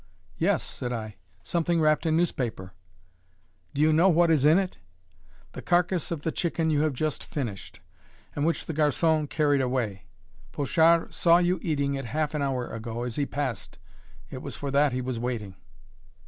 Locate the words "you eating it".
11.37-12.05